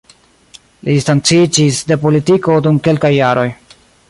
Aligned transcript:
Li 0.87 0.95
distanciĝis 0.99 1.83
de 1.93 1.99
politiko 2.07 2.57
dum 2.69 2.85
kelkaj 2.89 3.13
jaroj. 3.19 3.49